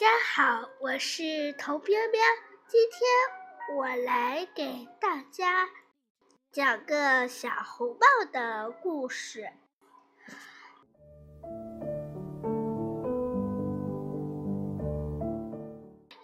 [0.00, 2.18] 家好，我是头彪彪。
[2.66, 5.68] 今天我来给大家
[6.50, 9.46] 讲个小红帽的故事。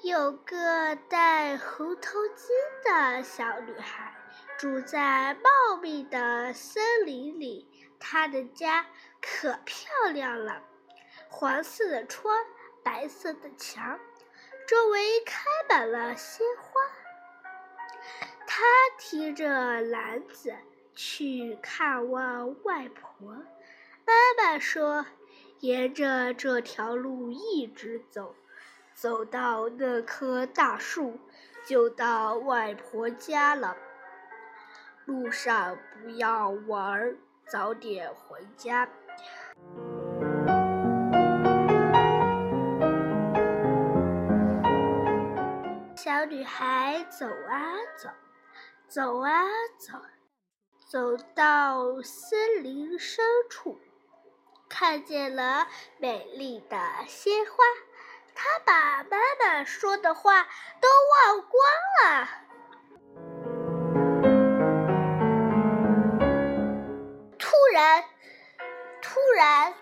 [0.03, 2.49] 有个戴红头巾
[2.83, 4.15] 的小女孩，
[4.59, 7.69] 住在茂密的森林里。
[8.01, 8.87] 她的家
[9.21, 10.63] 可漂亮了，
[11.29, 12.35] 黄色的窗。
[12.87, 13.99] 白色的墙，
[14.69, 16.81] 周围开满了鲜花。
[18.47, 18.63] 他
[18.97, 20.55] 提着篮子
[20.95, 23.29] 去看望外婆。
[24.07, 25.05] 妈妈说
[25.59, 28.37] ：“沿着这条路一直走，
[28.95, 31.19] 走到那棵大树，
[31.67, 33.77] 就到外婆家了。
[35.07, 37.17] 路上不要玩，
[37.49, 38.89] 早点回家。”
[46.07, 48.09] 小女孩走啊走，
[48.87, 49.43] 走啊
[49.77, 49.99] 走，
[50.89, 53.81] 走到森林深处，
[54.69, 55.67] 看见了
[55.99, 57.57] 美丽的鲜花。
[58.37, 60.45] 她把妈妈说的话
[60.81, 60.89] 都
[61.27, 61.61] 忘光
[62.05, 62.29] 了。
[67.37, 68.05] 突然，
[69.03, 69.75] 突然，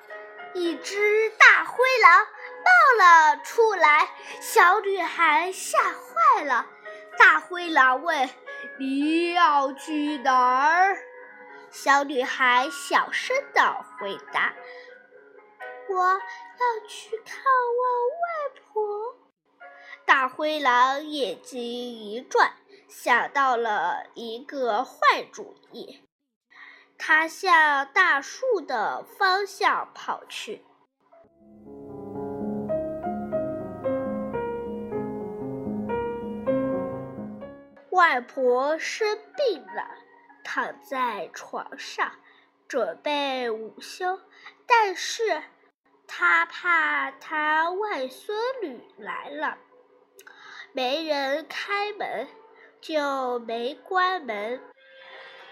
[0.54, 2.26] 一只大灰狼。
[2.64, 4.08] 冒了出来，
[4.40, 6.66] 小女孩吓坏了。
[7.18, 8.28] 大灰狼问
[8.80, 10.96] ：“你要去哪儿？”
[11.70, 14.54] 小女孩小声的回答
[15.90, 19.16] ：“我要去看望外婆。”
[20.06, 22.52] 大灰狼眼睛一转，
[22.88, 26.02] 想到了一个坏主意，
[26.98, 30.64] 他向大树的方向跑去。
[37.94, 39.88] 外婆生病了，
[40.42, 42.10] 躺在床上
[42.66, 44.20] 准备午休，
[44.66, 45.40] 但是
[46.04, 49.58] 她怕她外孙女来了，
[50.72, 52.26] 没人开门，
[52.80, 54.60] 就没关门。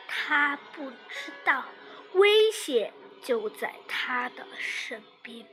[0.09, 1.65] 她不知道
[2.15, 2.93] 危险
[3.23, 5.47] 就在她的身边，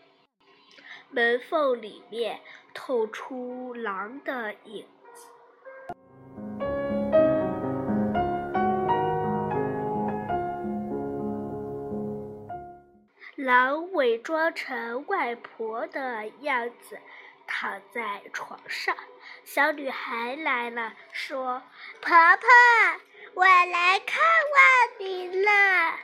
[1.12, 2.42] 门缝里面
[2.74, 4.88] 透出狼的影。
[13.50, 17.00] 狼伪装成外婆的样子，
[17.48, 18.96] 躺在床上。
[19.44, 21.64] 小女孩来了，说
[22.00, 22.48] ：“婆婆，
[23.34, 24.22] 我来看
[24.54, 25.96] 望您了。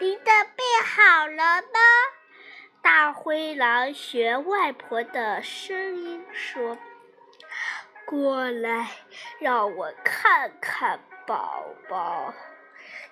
[0.00, 1.80] 您的病好了吗？”
[2.82, 6.76] 大灰狼学外婆的声音说
[8.04, 8.90] ：“过来，
[9.38, 12.34] 让我看看宝宝。”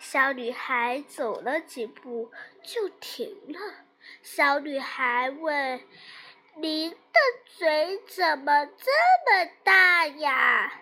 [0.01, 3.61] 小女孩走了几步就停了。
[4.23, 5.79] 小女孩问
[6.57, 6.97] ：“您的
[7.45, 8.91] 嘴怎么这
[9.27, 10.73] 么大呀？”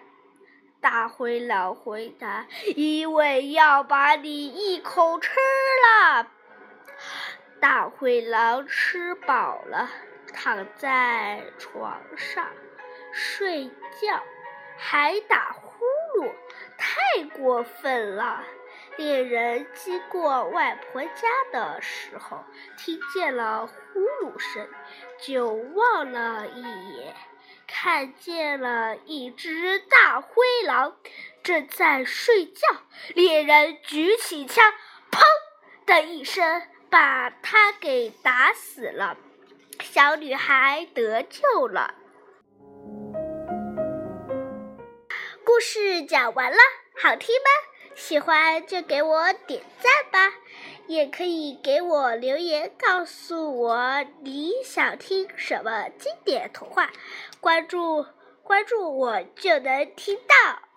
[0.80, 2.46] 大灰狼回答
[2.76, 6.28] ：“因为要把你一口吃了。”
[7.60, 9.90] 大灰狼吃饱了，
[10.32, 12.48] 躺在床上
[13.12, 13.66] 睡
[14.00, 14.22] 觉，
[14.76, 15.84] 还打呼
[16.20, 16.30] 噜，
[16.78, 18.44] 太过分了。
[18.98, 22.44] 猎人经过外婆家的时候，
[22.76, 24.68] 听见了呼噜声，
[25.24, 26.62] 就望了一
[26.96, 27.14] 眼，
[27.68, 30.96] 看见了一只大灰狼
[31.44, 32.60] 正在睡觉。
[33.14, 34.74] 猎人举起枪，
[35.12, 35.22] 砰
[35.86, 39.16] 的一声，把他给打死了。
[39.80, 41.94] 小女孩得救了。
[45.44, 46.58] 故事讲完了，
[47.00, 47.67] 好听吗？
[47.98, 50.36] 喜欢就给我点赞吧，
[50.86, 56.90] 也可以给我留言告诉我你想听什么经典童话，
[57.40, 58.06] 关注
[58.44, 60.67] 关注我就能听到。